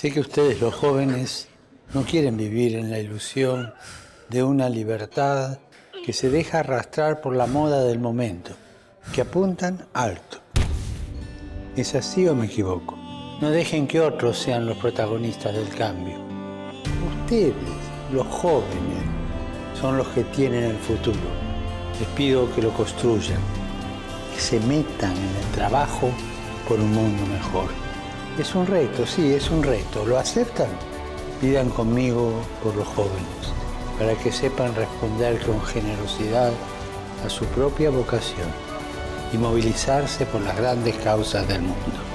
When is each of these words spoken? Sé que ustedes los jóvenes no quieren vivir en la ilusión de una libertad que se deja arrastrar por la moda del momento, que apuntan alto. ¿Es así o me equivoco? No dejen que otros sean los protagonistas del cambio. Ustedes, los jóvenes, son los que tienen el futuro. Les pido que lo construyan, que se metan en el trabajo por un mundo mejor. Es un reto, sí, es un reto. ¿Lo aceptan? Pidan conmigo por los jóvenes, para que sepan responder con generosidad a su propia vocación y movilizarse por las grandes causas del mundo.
Sé 0.00 0.10
que 0.10 0.20
ustedes 0.20 0.62
los 0.62 0.74
jóvenes 0.74 1.46
no 1.92 2.04
quieren 2.04 2.38
vivir 2.38 2.74
en 2.74 2.90
la 2.90 3.00
ilusión 3.00 3.74
de 4.30 4.42
una 4.42 4.70
libertad 4.70 5.58
que 6.06 6.14
se 6.14 6.30
deja 6.30 6.60
arrastrar 6.60 7.20
por 7.20 7.36
la 7.36 7.46
moda 7.46 7.84
del 7.84 7.98
momento, 7.98 8.52
que 9.12 9.20
apuntan 9.20 9.88
alto. 9.92 10.38
¿Es 11.76 11.94
así 11.94 12.26
o 12.26 12.34
me 12.34 12.46
equivoco? 12.46 12.96
No 13.42 13.50
dejen 13.50 13.86
que 13.86 14.00
otros 14.00 14.38
sean 14.38 14.64
los 14.64 14.78
protagonistas 14.78 15.54
del 15.54 15.68
cambio. 15.68 16.16
Ustedes, 17.20 17.52
los 18.10 18.26
jóvenes, 18.26 19.04
son 19.78 19.98
los 19.98 20.08
que 20.08 20.24
tienen 20.24 20.64
el 20.64 20.78
futuro. 20.78 21.18
Les 21.98 22.08
pido 22.16 22.50
que 22.54 22.62
lo 22.62 22.72
construyan, 22.72 23.42
que 24.34 24.40
se 24.40 24.60
metan 24.60 25.14
en 25.14 25.36
el 25.44 25.52
trabajo 25.54 26.10
por 26.66 26.80
un 26.80 26.90
mundo 26.90 27.26
mejor. 27.26 27.89
Es 28.38 28.54
un 28.54 28.66
reto, 28.66 29.06
sí, 29.06 29.34
es 29.34 29.50
un 29.50 29.62
reto. 29.62 30.04
¿Lo 30.06 30.18
aceptan? 30.18 30.68
Pidan 31.40 31.70
conmigo 31.70 32.32
por 32.62 32.74
los 32.74 32.86
jóvenes, 32.88 33.52
para 33.98 34.14
que 34.14 34.32
sepan 34.32 34.74
responder 34.74 35.40
con 35.44 35.60
generosidad 35.62 36.52
a 37.24 37.28
su 37.28 37.44
propia 37.46 37.90
vocación 37.90 38.48
y 39.32 39.38
movilizarse 39.38 40.26
por 40.26 40.40
las 40.42 40.56
grandes 40.56 40.96
causas 40.96 41.46
del 41.48 41.62
mundo. 41.62 42.09